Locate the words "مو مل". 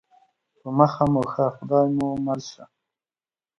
1.97-2.39